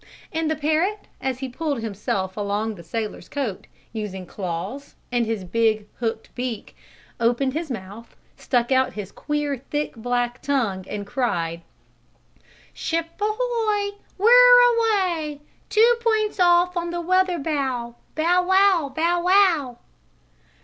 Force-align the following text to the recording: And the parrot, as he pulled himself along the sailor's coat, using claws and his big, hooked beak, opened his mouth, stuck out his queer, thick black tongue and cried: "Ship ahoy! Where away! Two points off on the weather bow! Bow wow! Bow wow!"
And 0.33 0.49
the 0.49 0.55
parrot, 0.55 1.07
as 1.21 1.41
he 1.41 1.47
pulled 1.47 1.83
himself 1.83 2.35
along 2.35 2.73
the 2.73 2.81
sailor's 2.81 3.29
coat, 3.29 3.67
using 3.93 4.25
claws 4.25 4.95
and 5.11 5.27
his 5.27 5.43
big, 5.43 5.85
hooked 5.99 6.33
beak, 6.33 6.75
opened 7.19 7.53
his 7.53 7.69
mouth, 7.69 8.15
stuck 8.35 8.71
out 8.71 8.93
his 8.93 9.11
queer, 9.11 9.57
thick 9.69 9.95
black 9.95 10.41
tongue 10.41 10.87
and 10.89 11.05
cried: 11.05 11.61
"Ship 12.73 13.09
ahoy! 13.21 13.91
Where 14.17 14.73
away! 15.07 15.39
Two 15.69 15.93
points 15.99 16.39
off 16.39 16.75
on 16.75 16.89
the 16.89 16.99
weather 16.99 17.37
bow! 17.37 17.93
Bow 18.15 18.41
wow! 18.47 18.91
Bow 18.95 19.21
wow!" 19.21 19.77